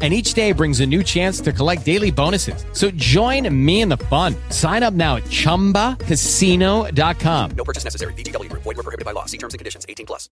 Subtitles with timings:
[0.00, 2.64] And each day brings a new chance to collect daily bonuses.
[2.72, 4.36] So join me in the fun.
[4.50, 7.50] Sign up now at chumbacasino.com.
[7.56, 8.12] No purchase necessary.
[8.12, 8.62] VGW Group.
[8.62, 9.24] Void were prohibited by law.
[9.24, 9.84] See terms and conditions.
[9.88, 10.28] 18 plus.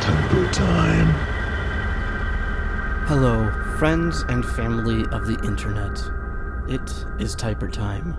[0.00, 1.14] Typer Tyme.
[3.06, 5.98] Hello, friends and family of the internet.
[6.68, 6.90] It
[7.22, 8.14] is Typer Tyme.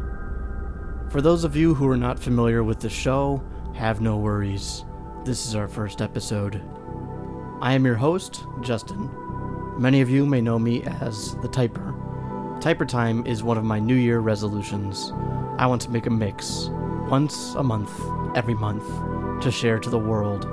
[1.09, 3.43] For those of you who are not familiar with the show,
[3.79, 4.83] have no worries.
[5.23, 6.61] This is our first episode.
[7.61, 9.09] I am your host, Justin.
[9.77, 11.95] Many of you may know me as the Typer.
[12.59, 15.13] Typer Tyme is one of my New Year resolutions.
[15.57, 16.67] I want to make a mix,
[17.09, 17.89] once a month,
[18.35, 18.84] every month,
[19.41, 20.43] to share to the world.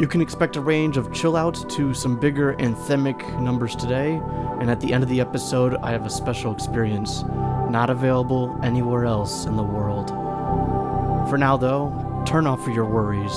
[0.00, 4.20] You can expect a range of chill out to some bigger anthemic numbers today,
[4.58, 7.22] and at the end of the episode, I have a special experience
[7.70, 10.08] not available anywhere else in the world.
[11.30, 13.32] For now, though, turn off your worries,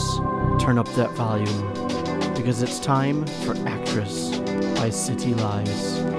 [0.60, 1.74] turn up that volume,
[2.34, 4.38] because it's time for Actress
[4.80, 6.17] by City Lies.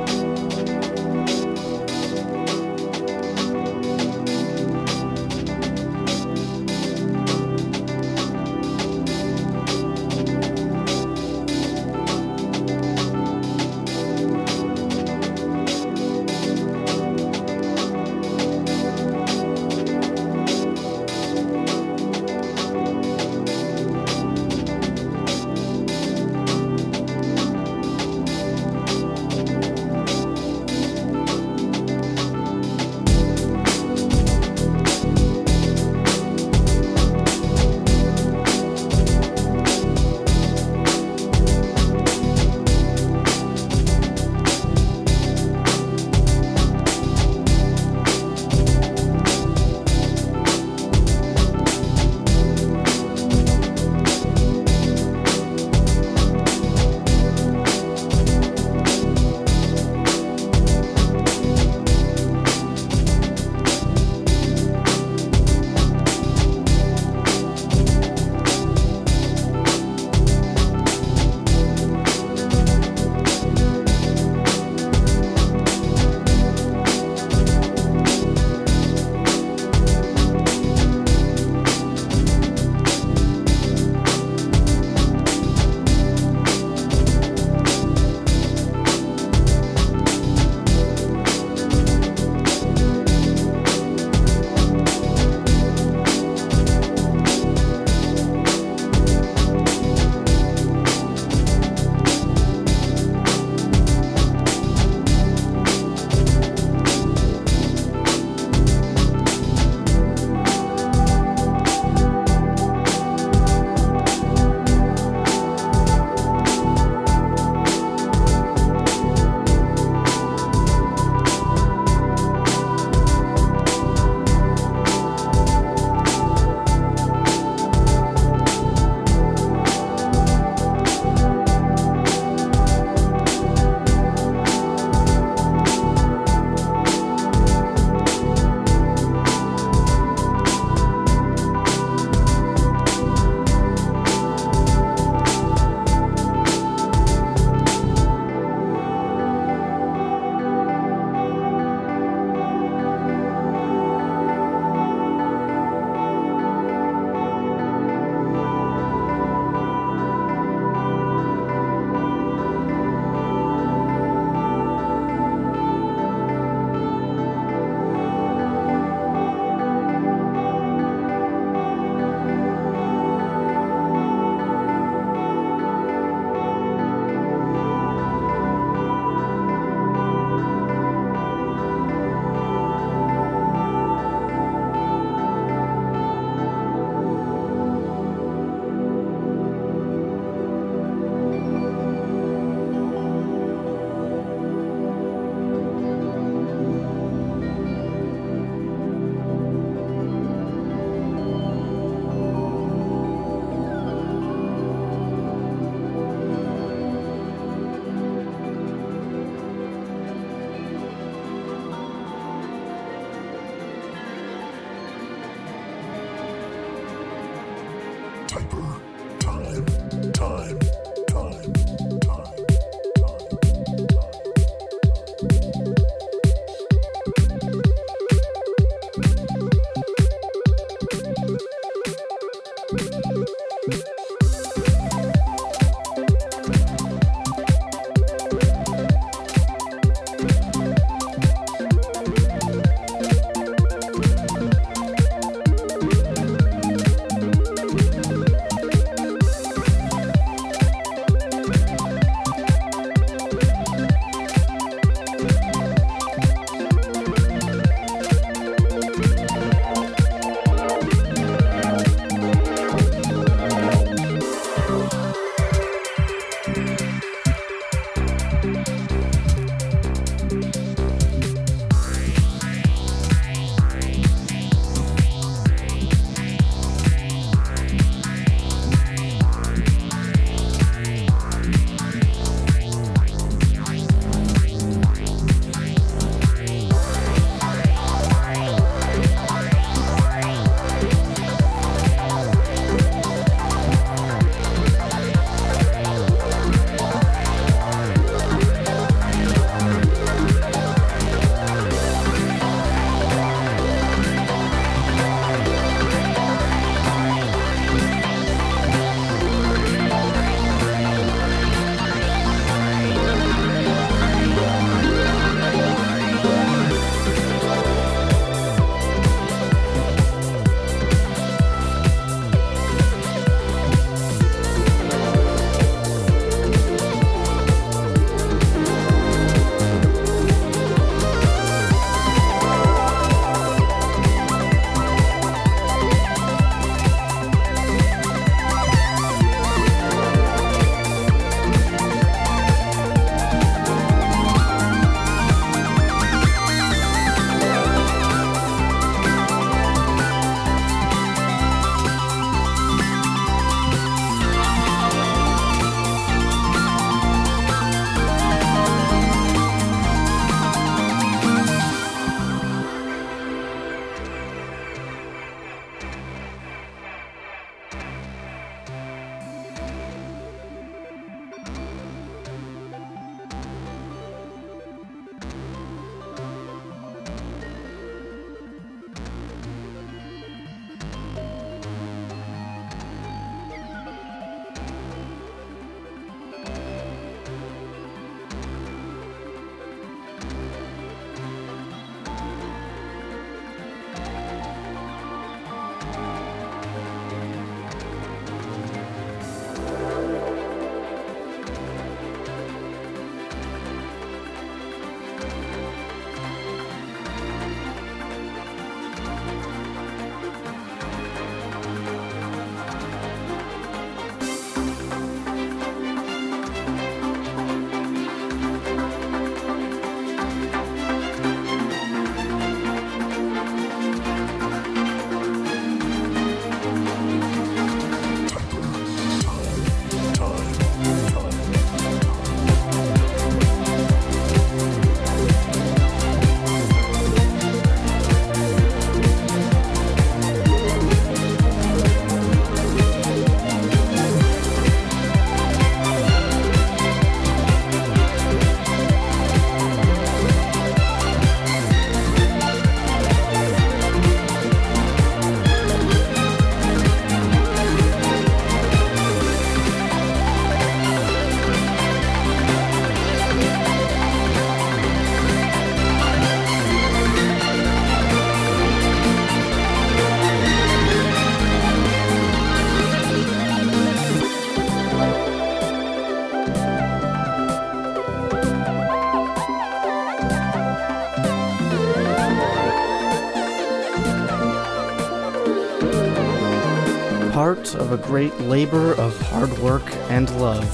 [488.08, 490.64] Great labor of hard work and love.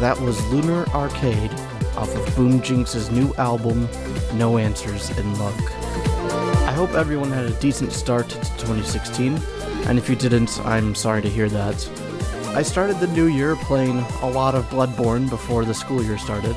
[0.00, 1.52] That was Lunar Arcade
[1.96, 3.88] off of Boom Jinx's new album,
[4.34, 5.54] No Answers in Luck.
[6.66, 9.40] I hope everyone had a decent start to 2016,
[9.86, 11.88] and if you didn't, I'm sorry to hear that.
[12.56, 16.56] I started the new year playing a lot of Bloodborne before the school year started.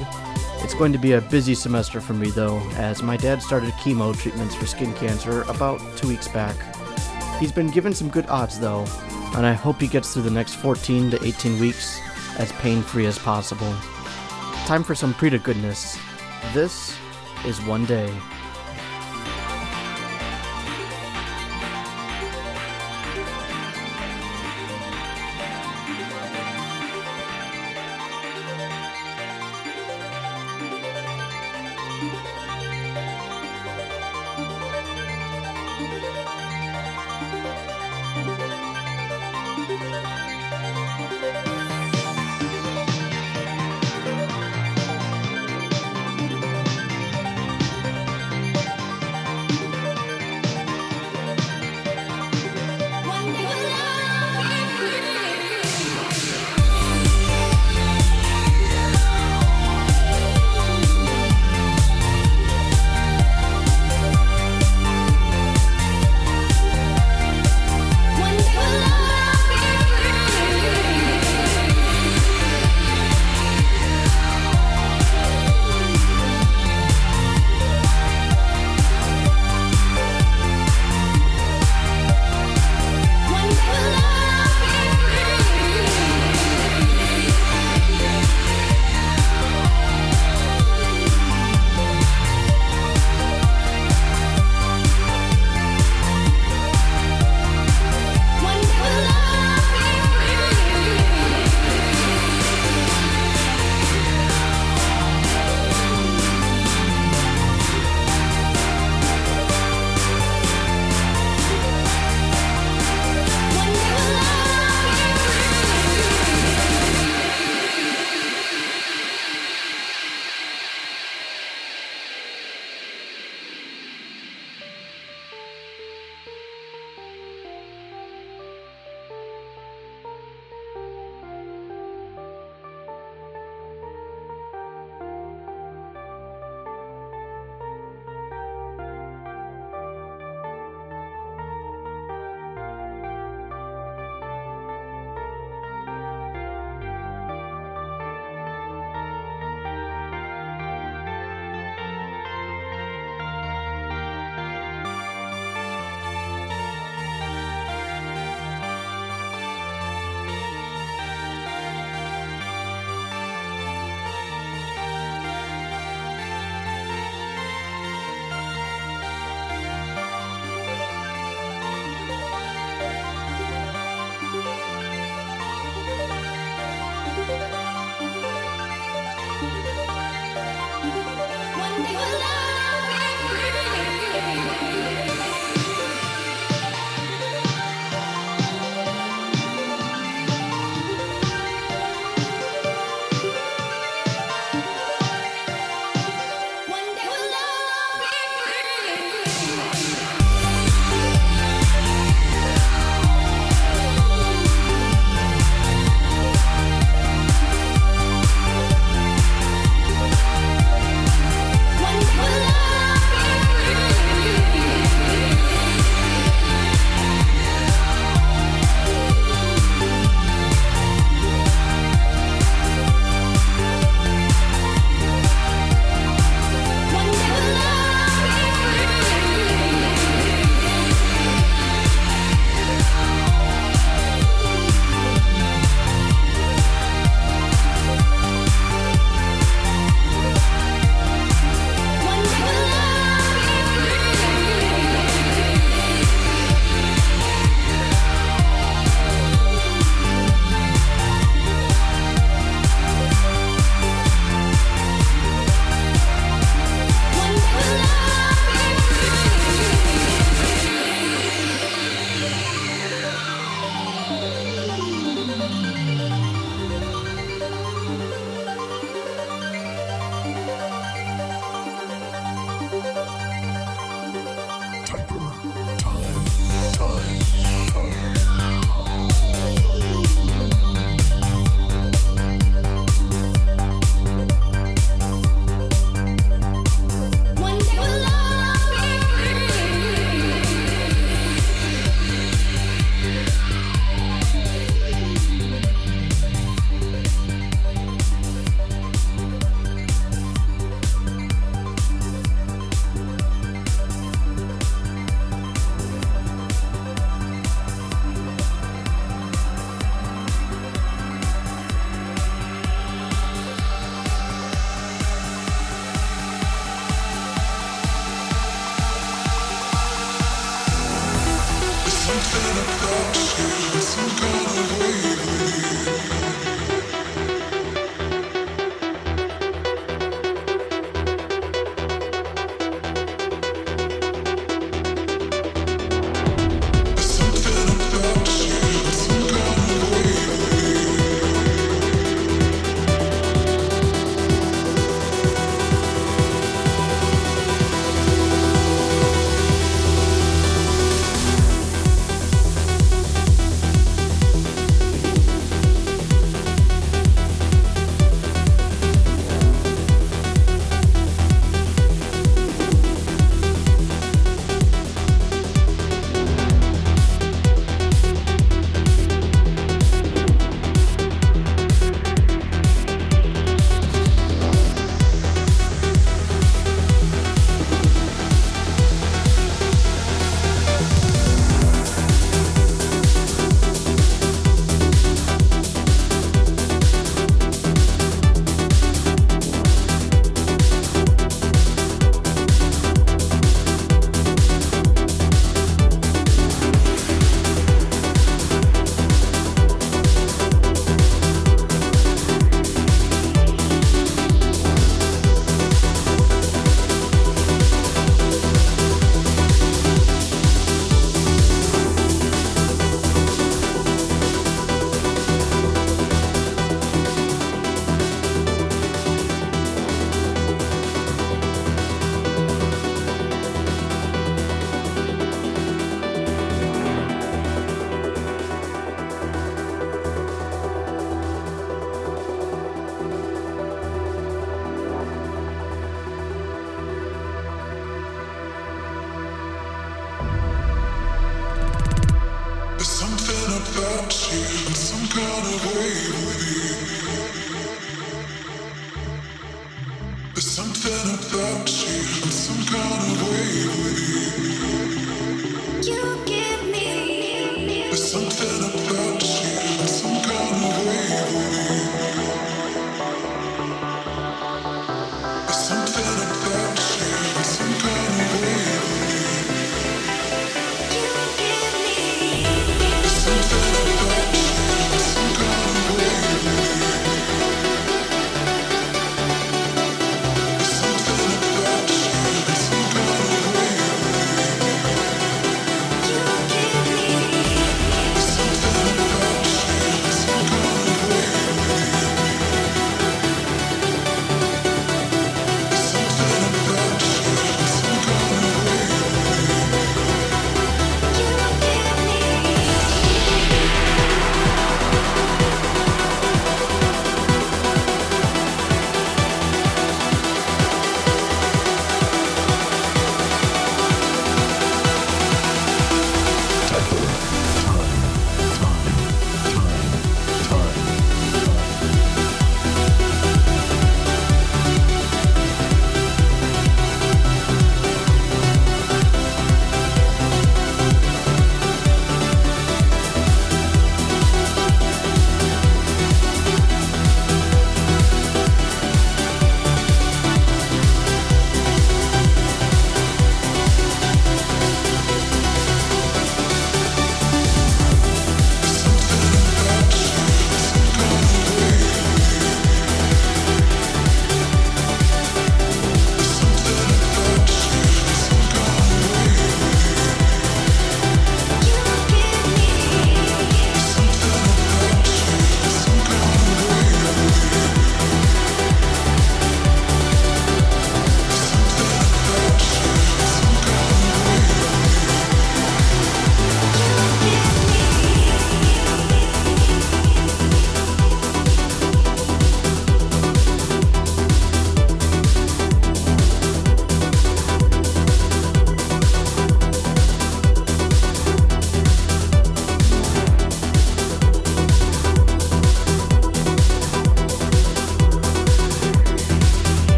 [0.63, 4.19] It's going to be a busy semester for me though, as my dad started chemo
[4.19, 6.55] treatments for skin cancer about two weeks back.
[7.39, 8.87] He's been given some good odds though,
[9.35, 11.99] and I hope he gets through the next 14 to 18 weeks
[12.37, 13.73] as pain free as possible.
[14.65, 15.97] Time for some Pryda goodness.
[16.53, 16.95] This
[17.45, 18.13] is One Day.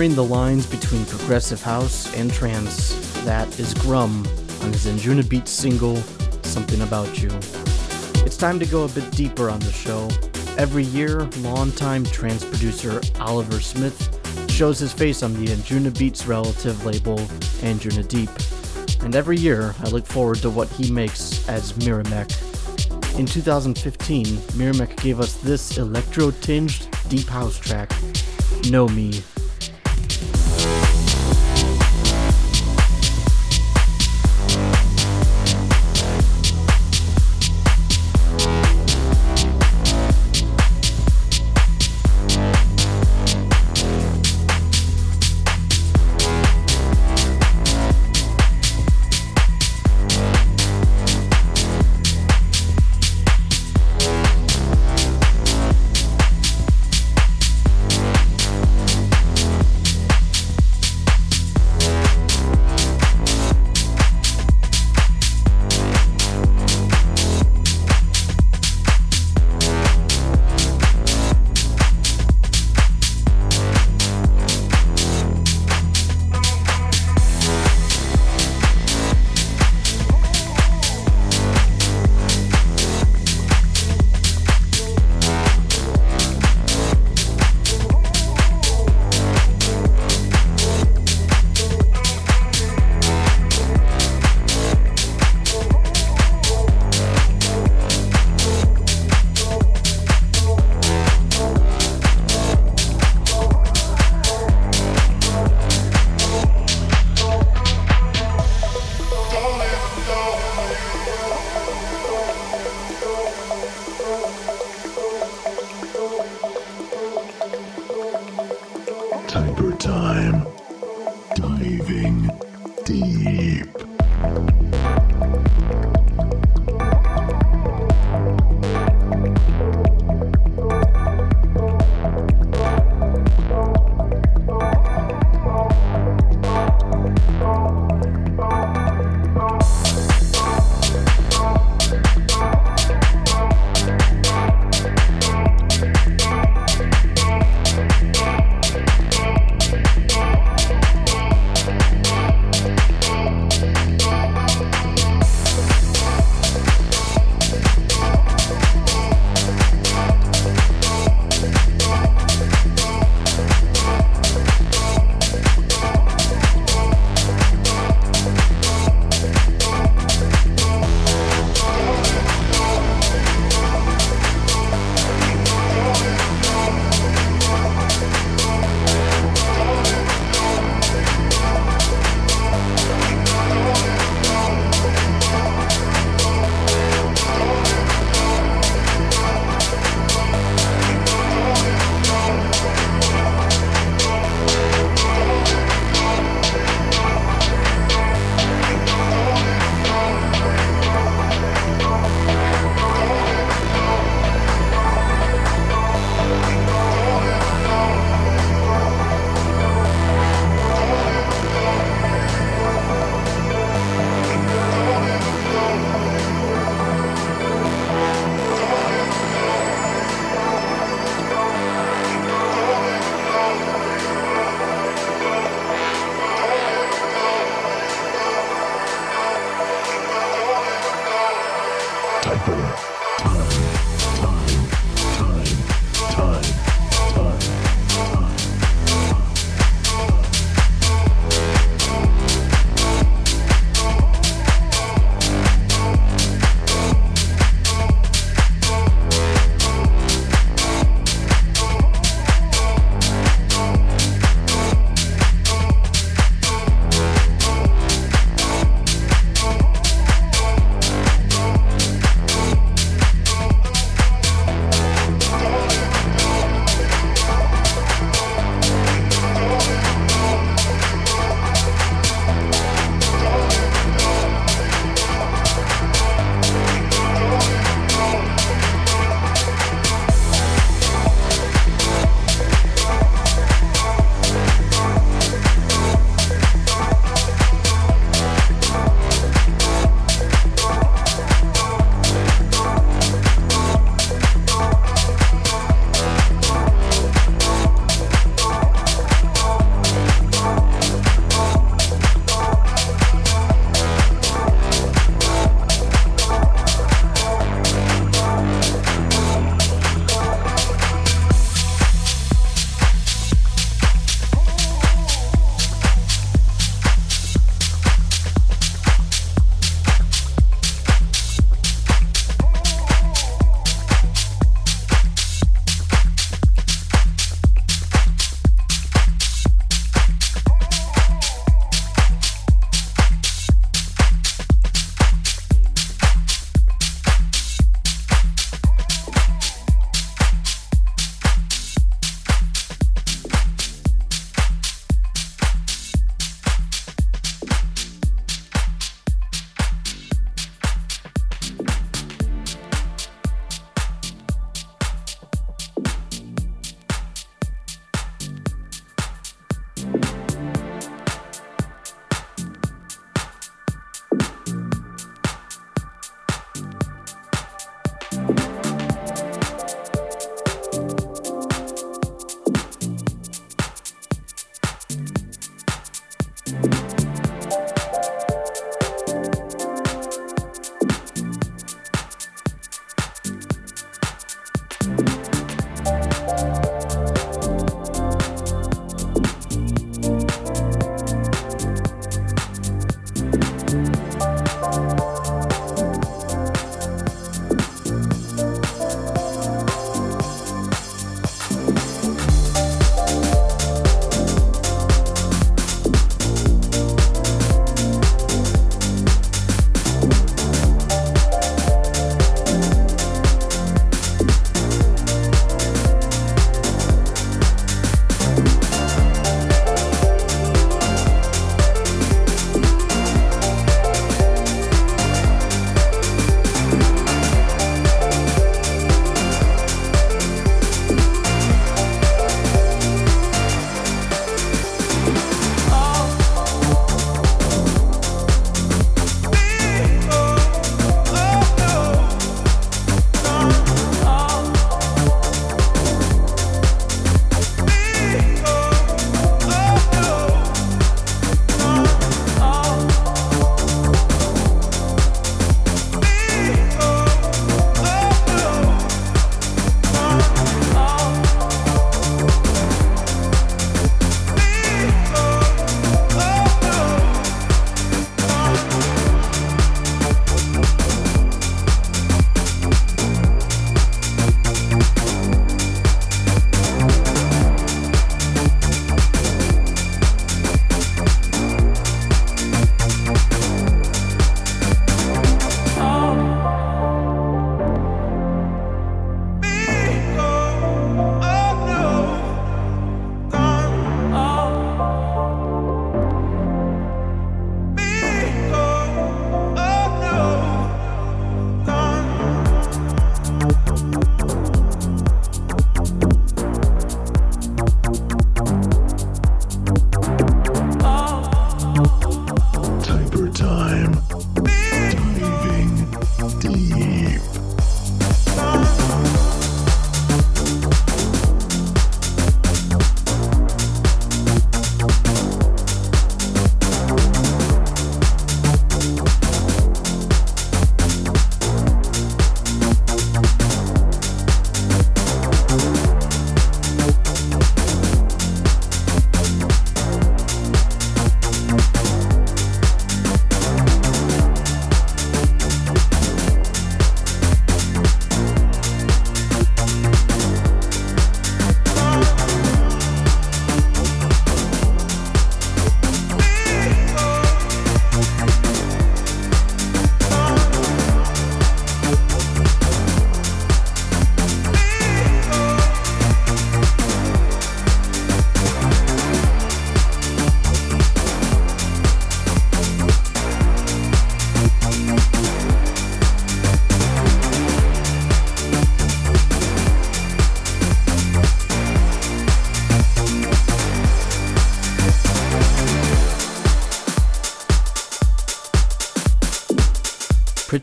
[0.00, 2.94] Blurring the lines between progressive house and trance,
[3.26, 4.26] that is Grum
[4.62, 5.96] on his Anjunabeats single,
[6.40, 7.28] Something About You.
[8.24, 10.08] It's time to go a bit deeper on the show,
[10.56, 17.18] Every year, longtime trance producer Oliver Smith shows his face on the Anjunabeats relative label,
[17.60, 19.04] Anjunadeep.
[19.04, 23.18] And every year, I look forward to what he makes as Miramek.
[23.18, 27.92] In 2015, Miramek gave us this electro tinged deep house track,
[28.70, 29.22] Know Me.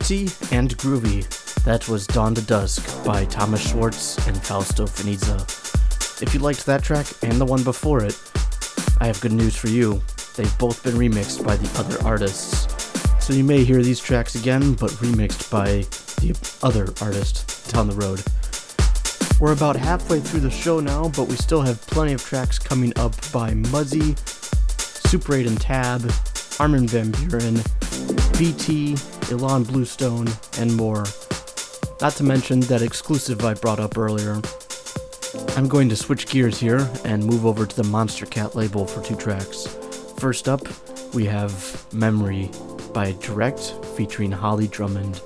[0.08, 1.22] Pretty and Groovy.
[1.64, 5.36] That was Dawn to Dusk by Thomas Schwartz and Fausto Fanizza.
[6.22, 8.18] If you liked that track and the one before it,
[9.02, 10.00] I have good news for you.
[10.34, 12.72] They've both been remixed by the other artists.
[13.22, 15.84] So you may hear these tracks again, but remixed by
[16.22, 16.34] the
[16.66, 18.22] other artist down the road.
[19.38, 22.94] We're about halfway through the show now, but we still have plenty of tracks coming
[22.96, 24.16] up by Muzzy,
[25.10, 26.10] Super 8 and Tab,
[26.58, 27.60] Armin Van Buuren,
[28.38, 28.96] BT,
[29.28, 31.04] Ilan Bluestone, and more.
[32.00, 34.40] Not to mention that exclusive I brought up earlier.
[35.56, 39.16] I'm going to switch gears here and move over to the Monstercat label for two
[39.16, 39.66] tracks.
[40.18, 40.62] First up,
[41.14, 42.50] we have Memory
[42.92, 45.20] by Direct featuring Holly Drummond.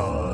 [0.00, 0.29] Time,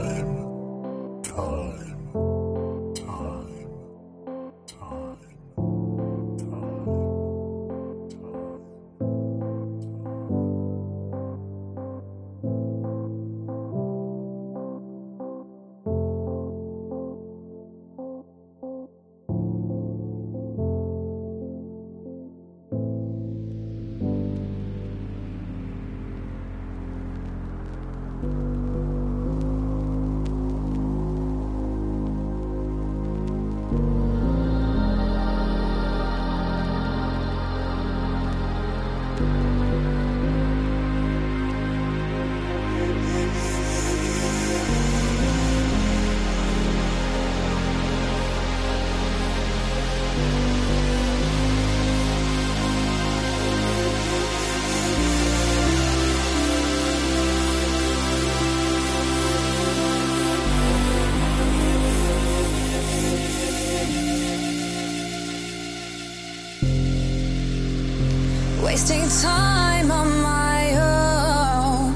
[68.88, 71.92] wasting time on my own.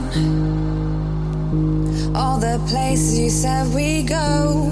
[2.17, 4.69] All the places you said we go.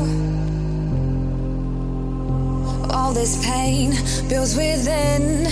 [2.91, 3.93] All this pain
[4.29, 5.47] builds within.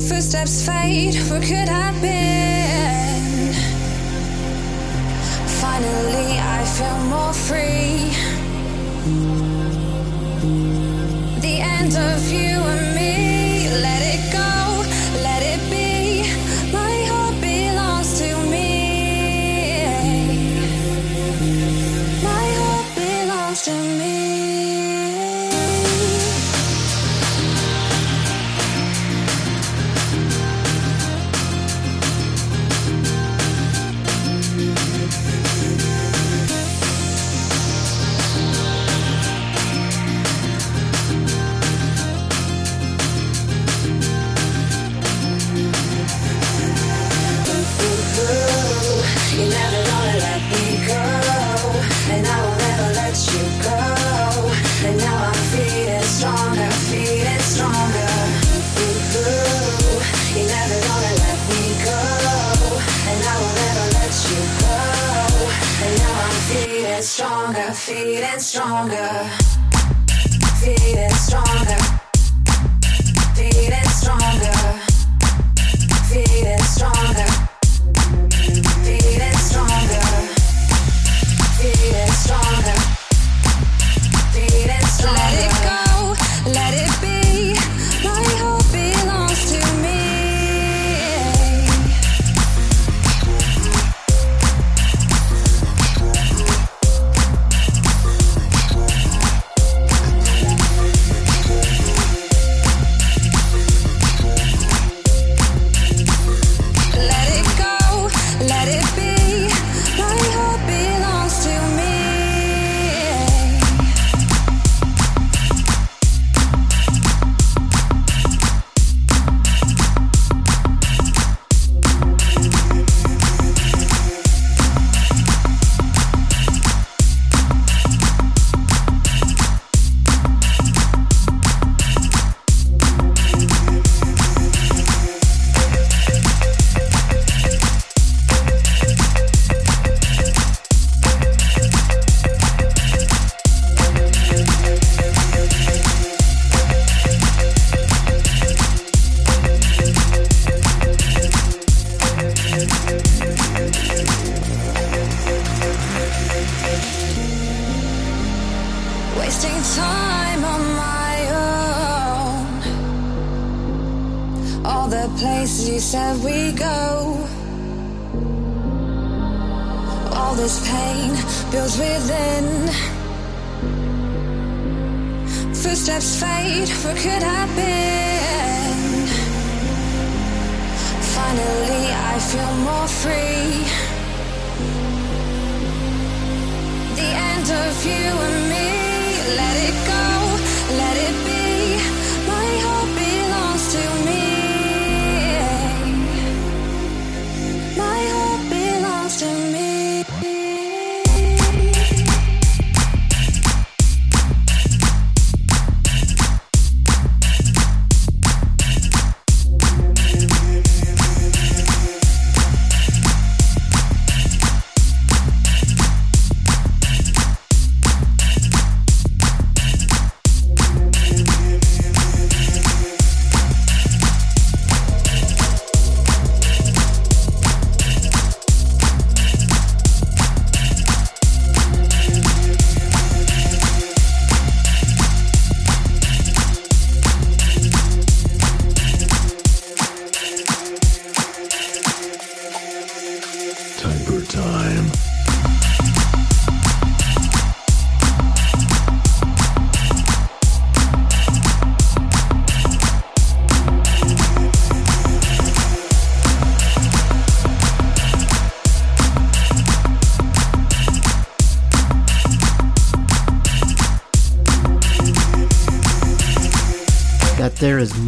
[0.00, 1.75] Footsteps fade, where could I?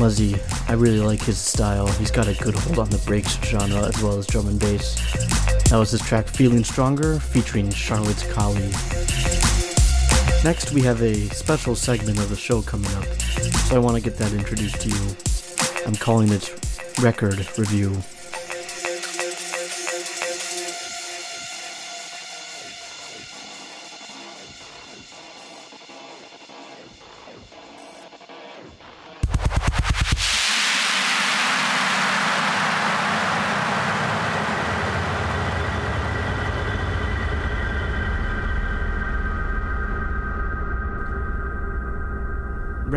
[0.09, 1.87] I really like his style.
[1.87, 4.95] He's got a good hold on the breaks genre as well as drum and bass.
[5.69, 8.71] That was his track Feeling Stronger featuring Charlotte's Colley.
[10.43, 14.03] Next, we have a special segment of the show coming up, so I want to
[14.03, 15.17] get that introduced to you.
[15.87, 16.59] I'm calling it
[17.03, 18.03] Record Review.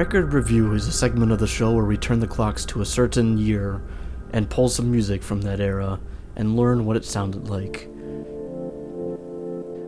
[0.02, 2.86] Record Review is a segment of the show where we turn the clocks to a
[2.88, 3.84] certain year
[4.34, 6.00] and pull some music from that era
[6.36, 7.88] and learn what it sounded like.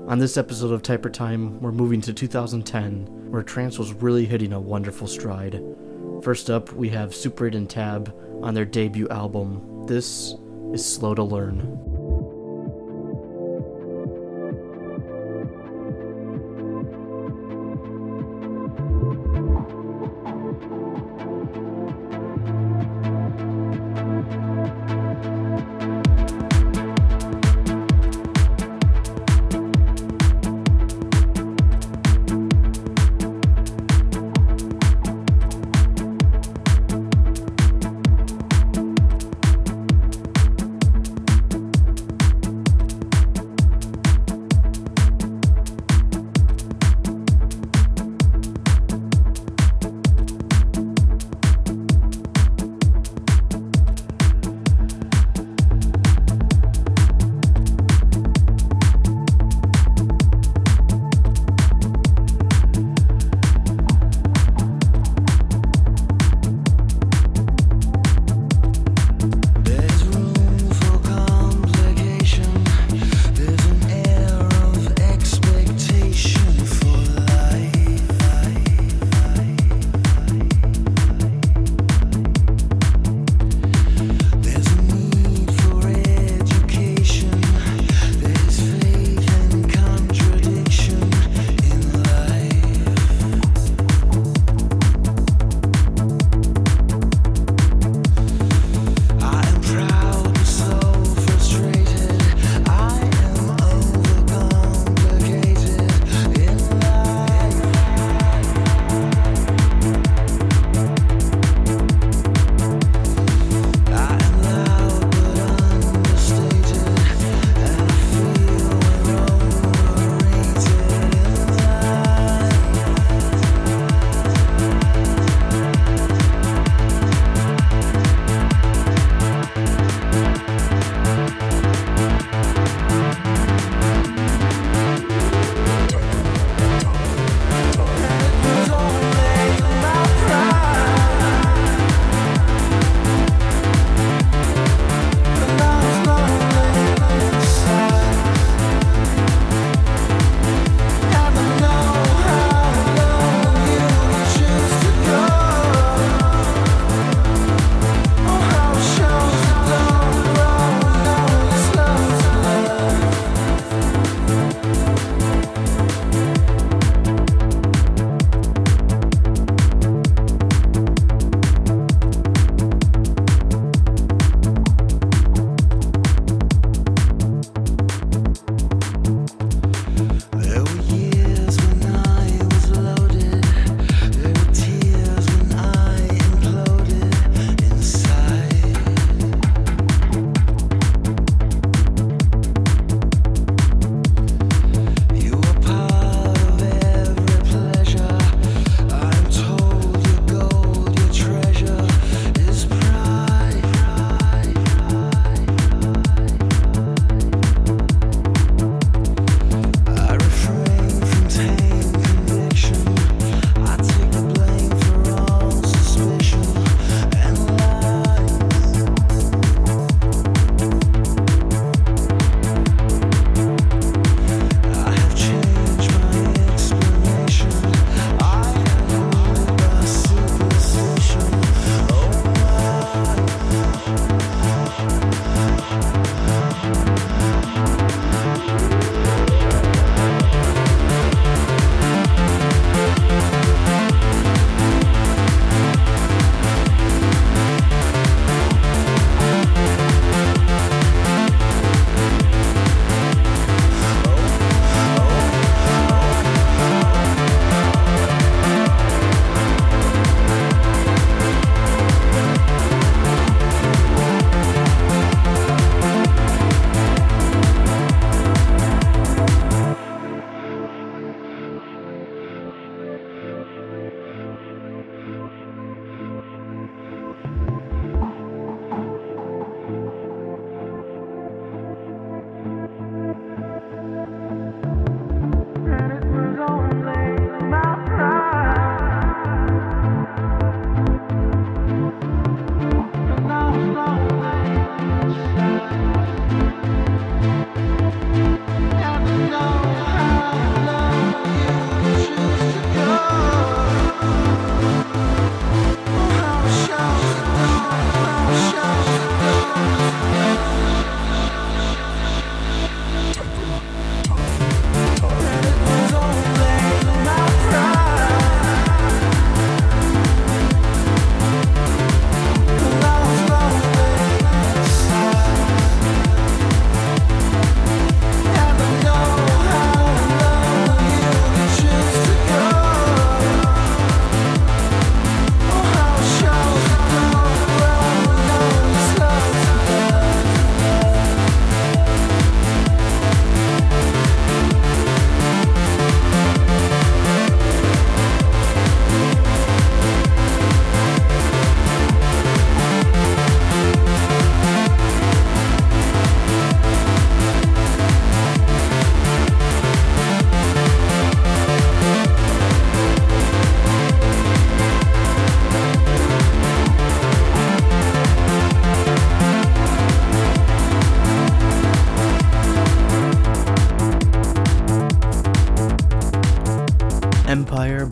[0.07, 4.53] On this episode of Typer Tyme, we're moving to 2010, where trance was really hitting
[4.53, 5.59] a wonderful stride.
[6.21, 9.87] First up, we have Super 8 and Tab on their debut album.
[9.87, 10.35] This
[10.73, 11.92] is Slow to Learn.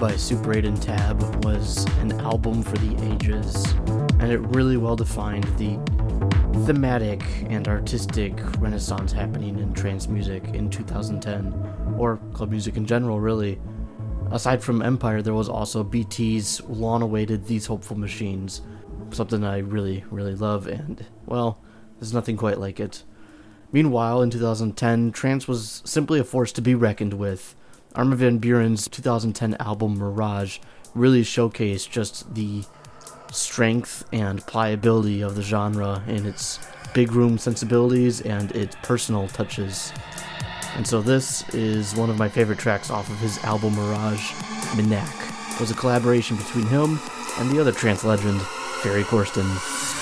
[0.01, 3.71] By Super 8 and Tab was an album for the ages,
[4.19, 5.77] and it really well defined the
[6.65, 7.21] thematic
[7.51, 11.53] and artistic renaissance happening in trance music in 2010,
[11.99, 13.61] or club music in general, really.
[14.31, 18.63] Aside from Empire, there was also BT's long awaited These Hopeful Machines,
[19.11, 21.59] something I really, really love, and, well,
[21.99, 23.03] there's nothing quite like it.
[23.71, 27.55] Meanwhile, in 2010, trance was simply a force to be reckoned with.
[27.93, 30.59] Armin van Buuren's 2010 album Mirage
[30.95, 32.63] really showcased just the
[33.31, 36.59] strength and pliability of the genre in its
[36.93, 39.91] big room sensibilities and its personal touches.
[40.75, 44.31] And so this is one of my favorite tracks off of his album Mirage,
[44.75, 45.53] Minack.
[45.53, 46.99] It was a collaboration between him
[47.39, 48.41] and the other trance legend,
[48.81, 50.00] Ferry Corsten.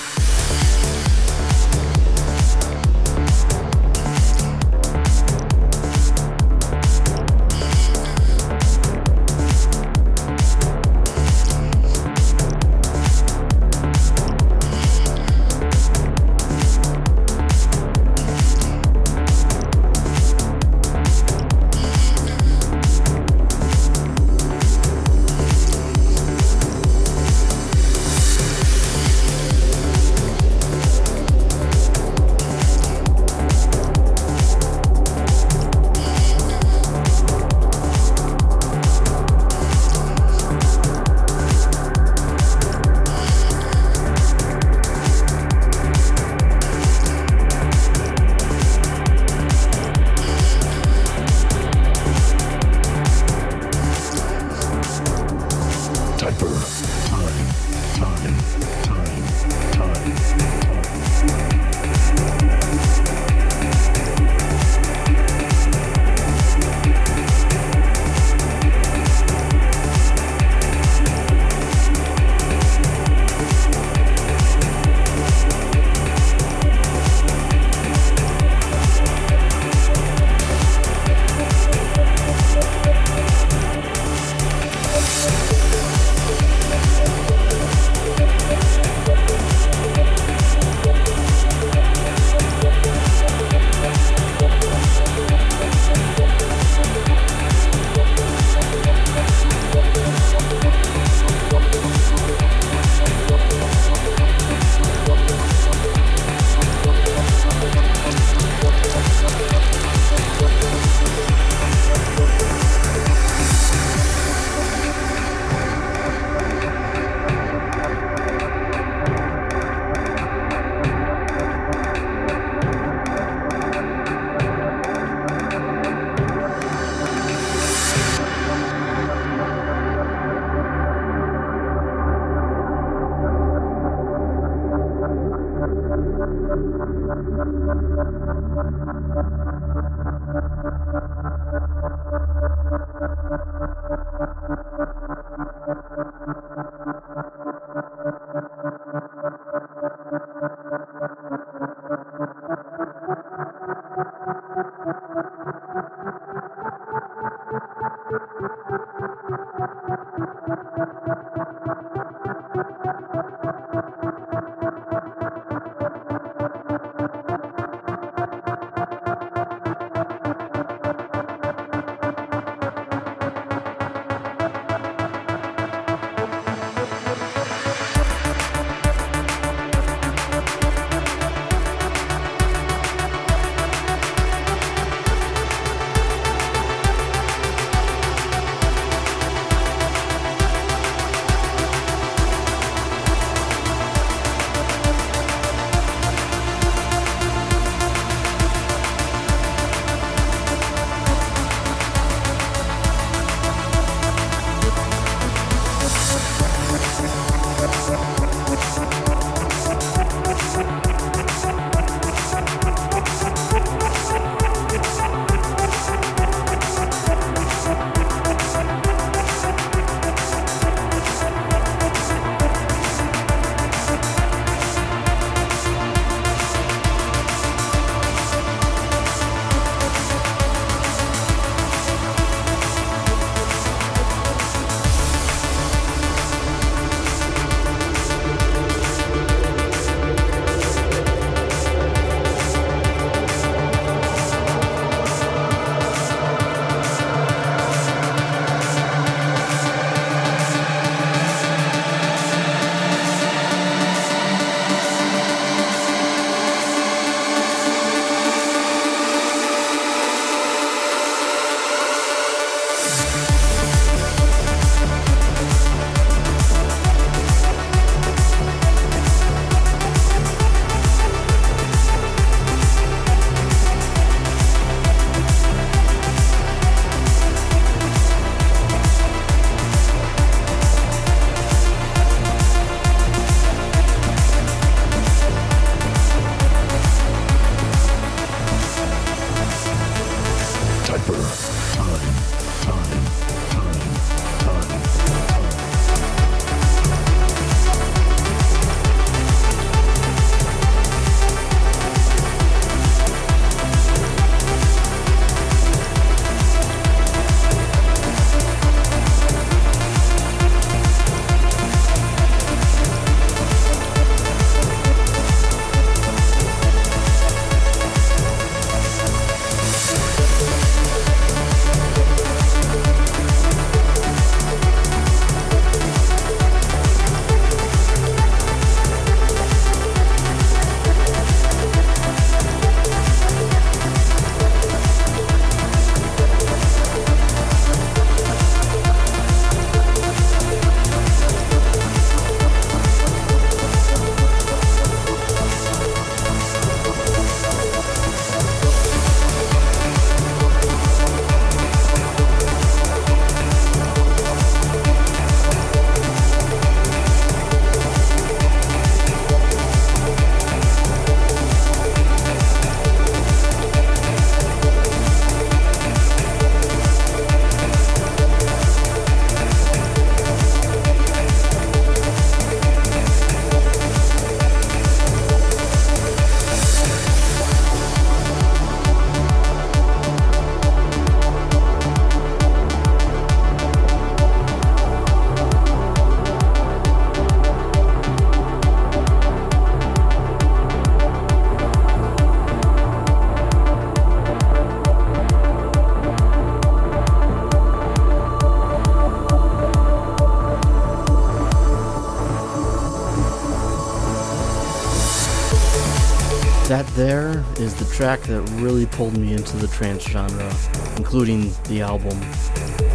[408.00, 410.56] Track that really pulled me into the trance genre,
[410.96, 412.18] including the album.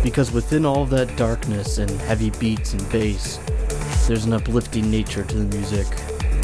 [0.02, 3.38] Because within all that darkness and heavy beats and bass,
[4.08, 5.86] there's an uplifting nature to the music,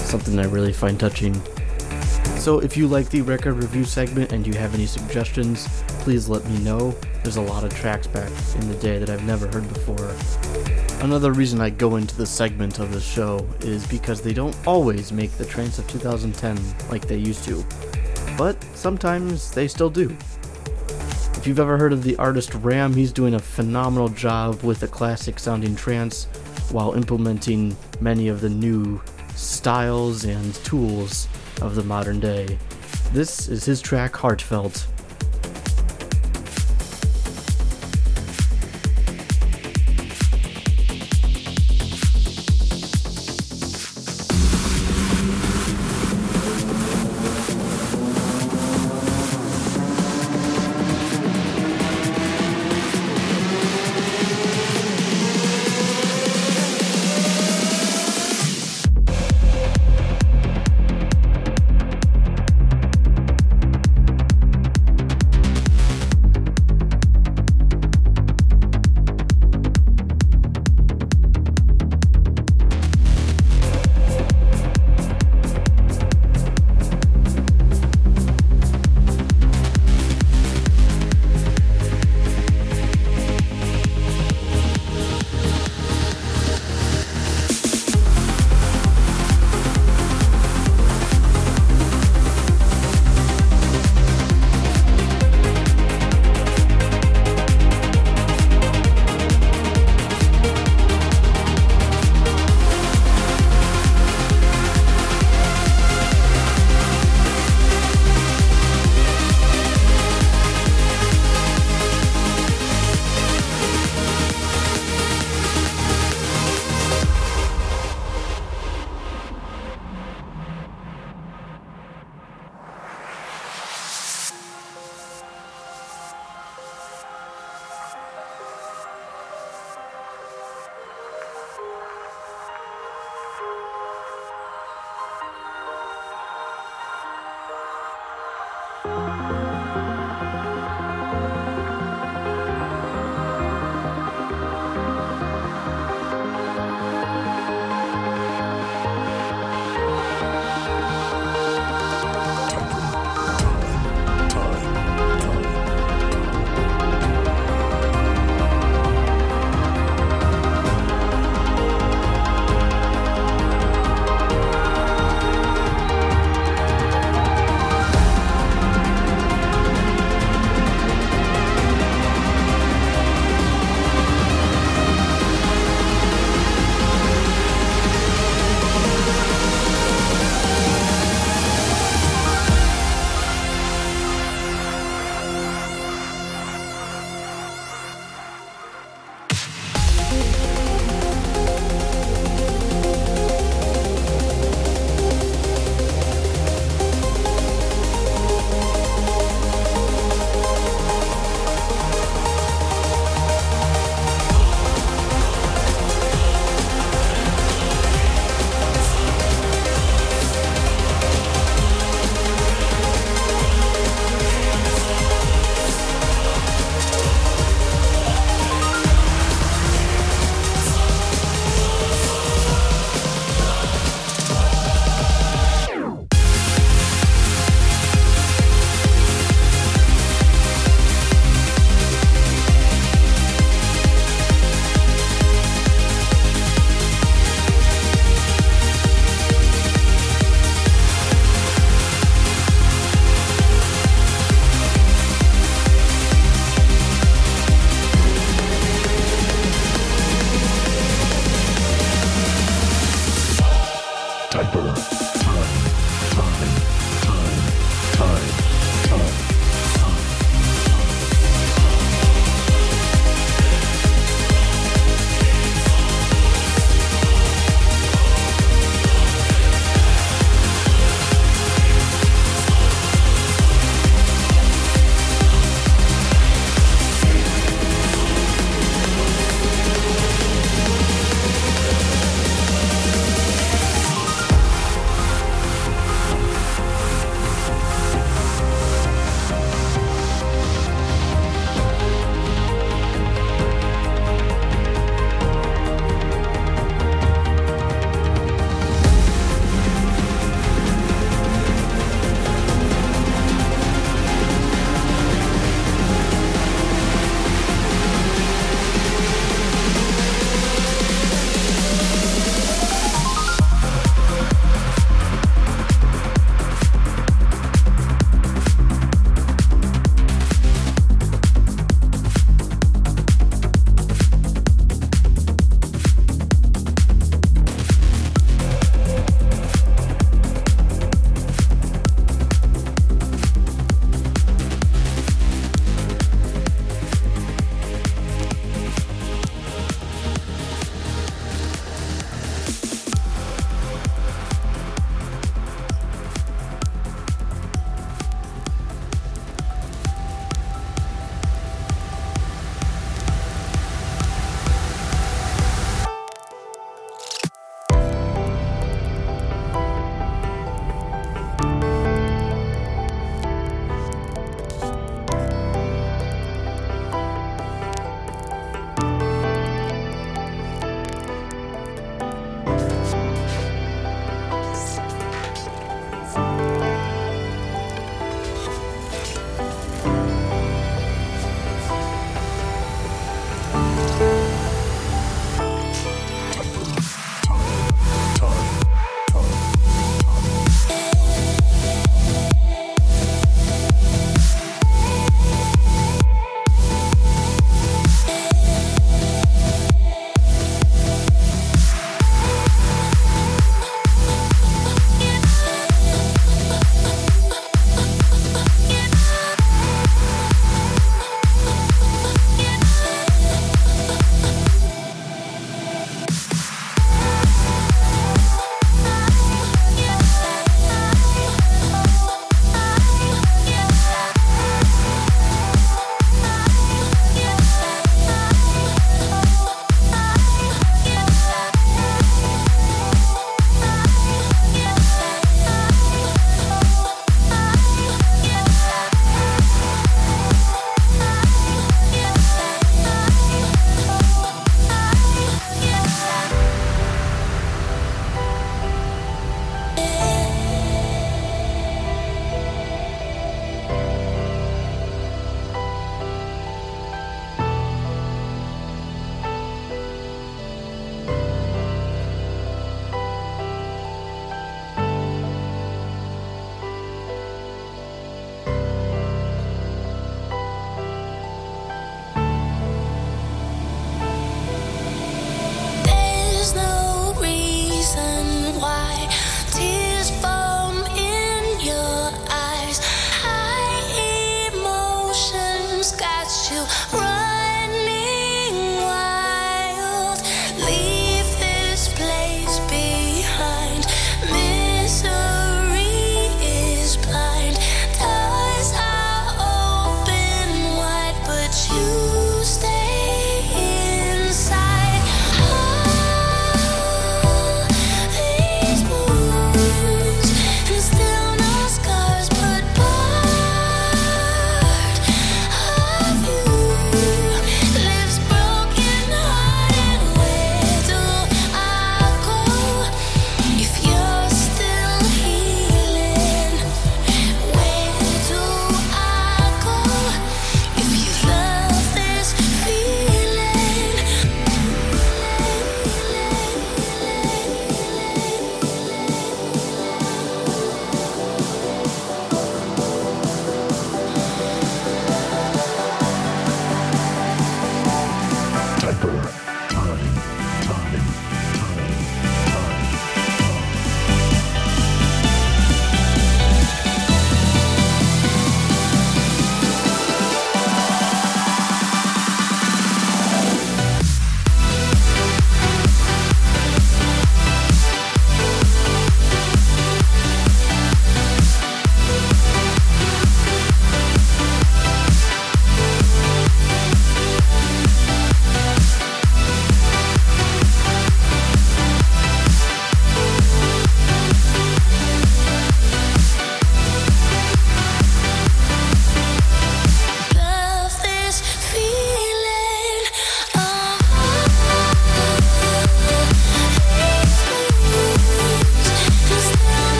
[0.00, 1.40] something I really find touching.
[2.36, 5.66] So if you like the record review segment and you have any suggestions,
[6.00, 6.94] please let me know.
[7.22, 10.14] There's a lot of tracks back in the day that I've never heard before.
[11.02, 15.12] Another reason I go into the segment of the show is because they don't always
[15.12, 16.58] make the trance of 2010
[16.90, 17.64] like they used to,
[18.40, 20.16] but sometimes they still do.
[21.36, 24.88] If you've ever heard of the artist Ram, he's doing a phenomenal job with a
[24.88, 26.24] classic sounding trance
[26.70, 28.98] while implementing many of the new
[29.34, 31.28] styles and tools
[31.60, 32.58] of the modern day.
[33.12, 34.86] This is his track Heartfelt.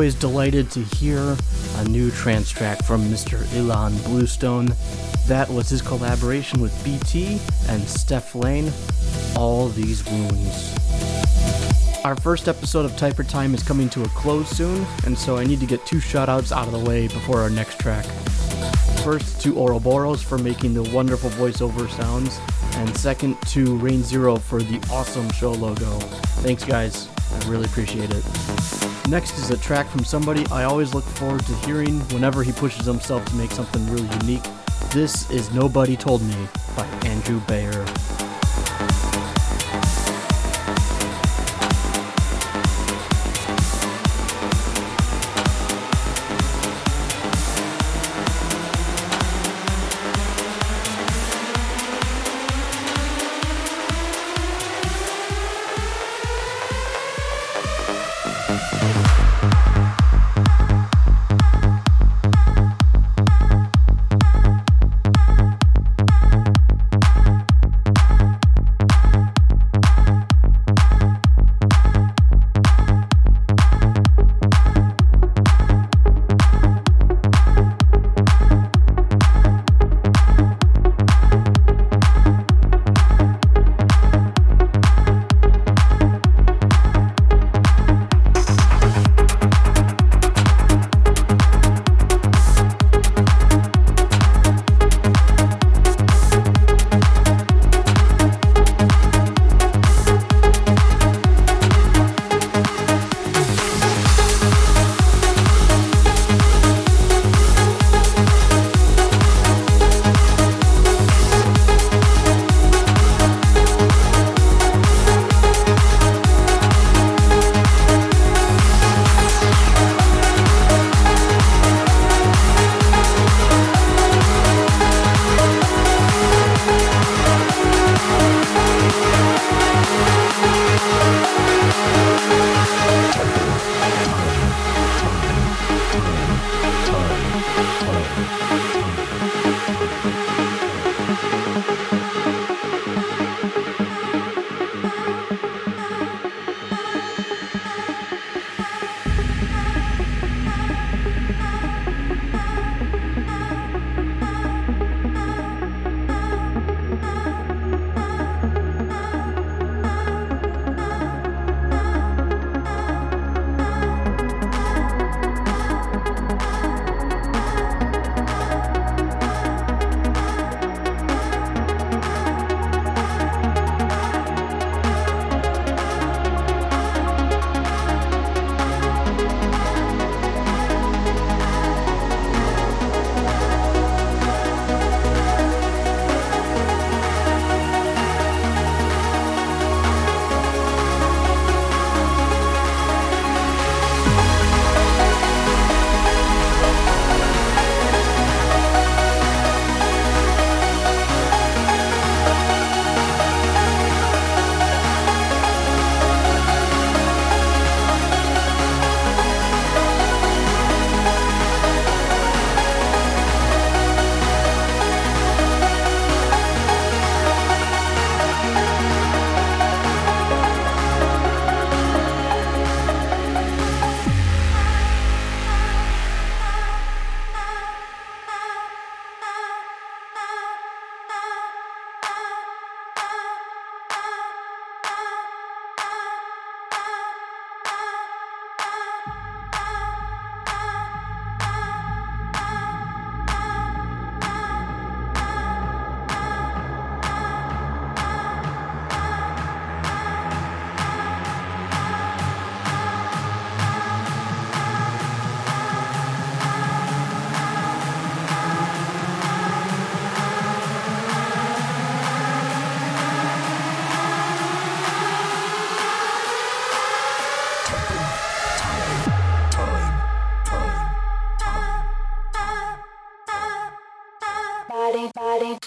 [0.00, 1.36] Always delighted to hear
[1.76, 3.36] a new trance track from Mr.
[3.52, 4.74] Ilan Bluestone.
[5.26, 7.38] That was his collaboration with BT
[7.68, 8.72] and Steph Lane,
[9.36, 10.74] All These Wounds.
[12.02, 15.44] Our first episode of Typer Tyme is coming to a close soon, and so I
[15.44, 18.06] need to get two shoutouts out of the way before our next track.
[19.04, 22.40] First to Oroboros for making the wonderful voiceover sounds,
[22.76, 25.90] and second to Rane0 for the awesome show logo.
[26.40, 27.06] Thanks, guys.
[27.30, 28.79] I really appreciate it.
[29.10, 32.86] Next is a track from somebody I always look forward to hearing whenever he pushes
[32.86, 34.44] himself to make something really unique.
[34.92, 36.46] This is Nobody Told Me
[36.76, 37.84] by Andrew Bayer.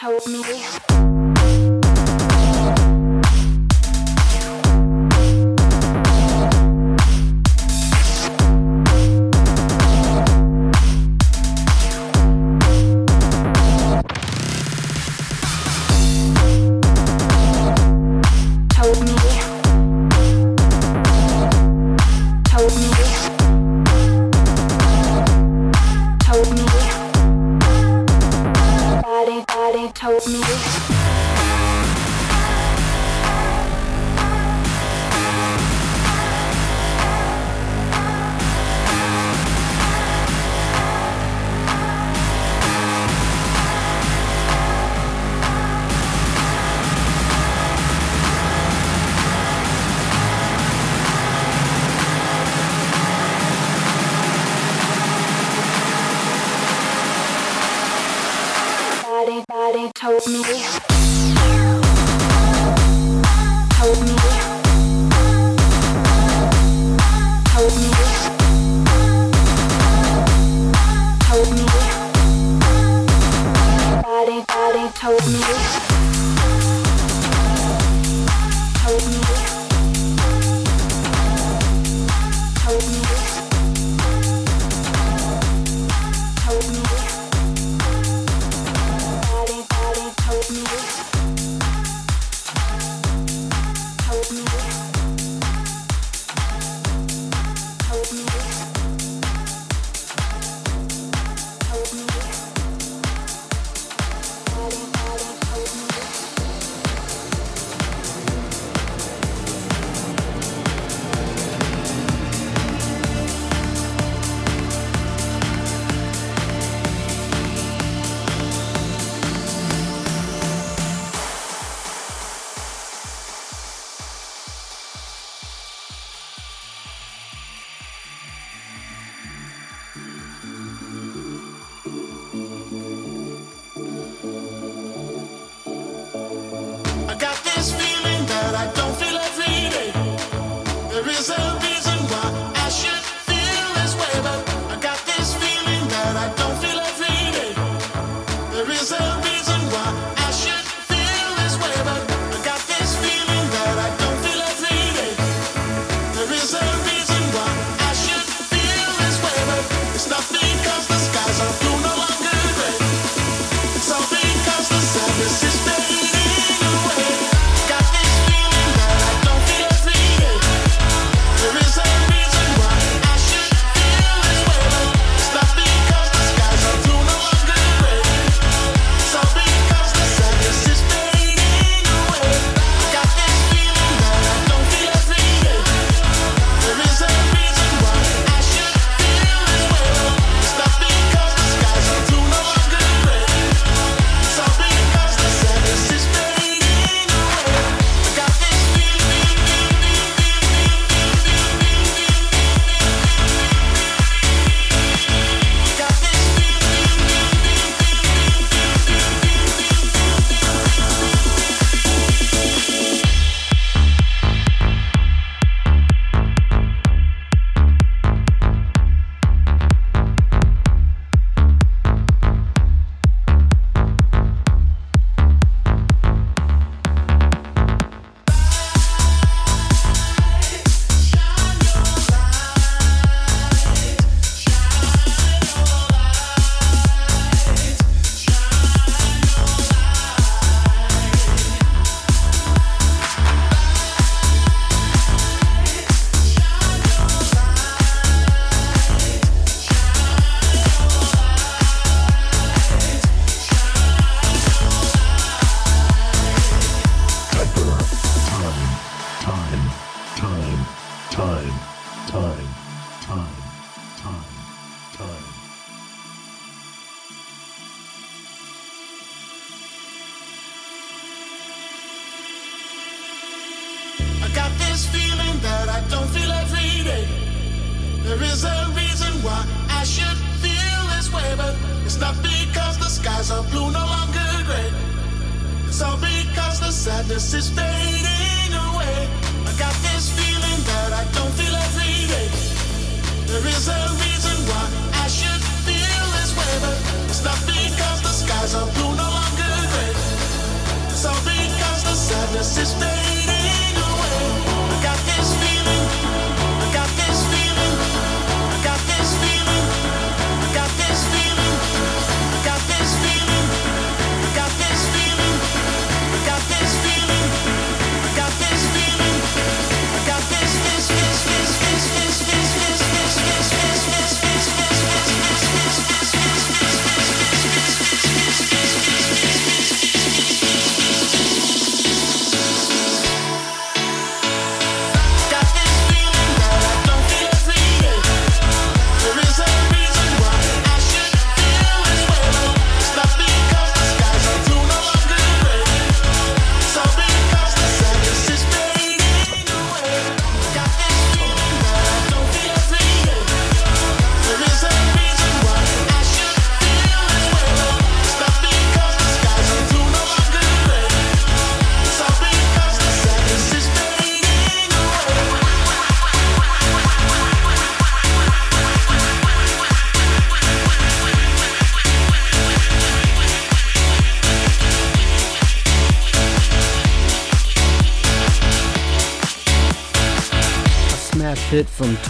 [0.04, 0.83] Told me.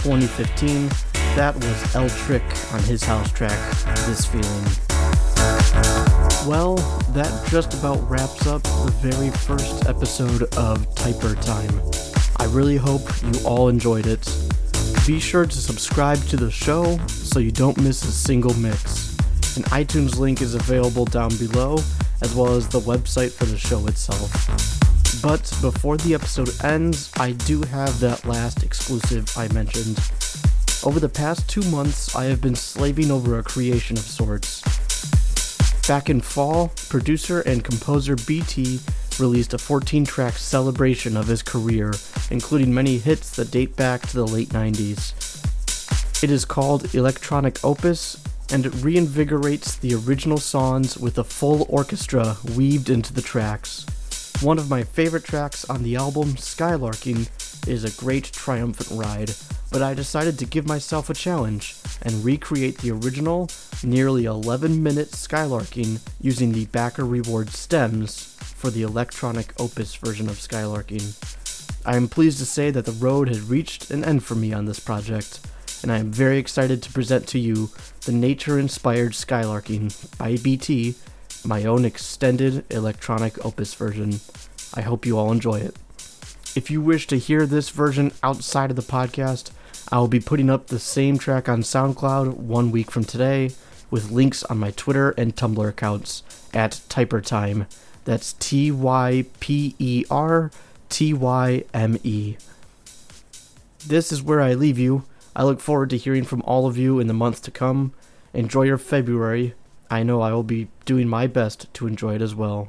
[0.04, 0.88] 2015.
[1.34, 2.42] That was El Trick
[2.74, 3.58] on his house track,
[4.04, 4.64] This Feeling.
[6.46, 6.74] Well,
[7.14, 11.80] that just about wraps up the very first episode of Typer Tyme.
[12.36, 14.30] I really hope you all enjoyed it.
[15.06, 19.16] Be sure to subscribe to the show so you don't miss a single mix.
[19.56, 21.78] An iTunes link is available down below,
[22.20, 24.83] as well as the website for the show itself.
[25.22, 29.98] But before the episode ends, I do have that last exclusive I mentioned.
[30.84, 34.62] Over the past two months, I have been slaving over a creation of sorts.
[35.88, 38.80] Back in fall, producer and composer BT
[39.18, 41.92] released a 14 track celebration of his career,
[42.30, 46.22] including many hits that date back to the late 90s.
[46.22, 52.36] It is called Electronic Opus, and it reinvigorates the original songs with a full orchestra
[52.56, 53.86] weaved into the tracks.
[54.40, 57.28] One of my favorite tracks on the album, Skylarking,
[57.66, 59.32] is a great triumphant ride,
[59.70, 63.48] but I decided to give myself a challenge and recreate the original,
[63.82, 70.36] nearly 11 minute Skylarking using the backer reward stems for the electronic opus version of
[70.36, 71.14] Skylarking.
[71.86, 74.66] I am pleased to say that the road has reached an end for me on
[74.66, 75.40] this project,
[75.82, 77.70] and I am very excited to present to you
[78.04, 80.94] the nature inspired Skylarking by BT,
[81.44, 84.20] my own extended electronic opus version.
[84.74, 85.76] I hope you all enjoy it.
[86.56, 89.50] If you wish to hear this version outside of the podcast,
[89.90, 93.50] I will be putting up the same track on SoundCloud one week from today,
[93.90, 96.22] with links on my Twitter and Tumblr accounts
[96.52, 97.66] at TyperTyme.
[98.04, 100.50] That's T Y P E R
[100.88, 102.36] T Y M E.
[103.86, 105.04] This is where I leave you.
[105.36, 107.92] I look forward to hearing from all of you in the months to come.
[108.32, 109.54] Enjoy your February.
[109.94, 112.68] I know I will be doing my best to enjoy it as well.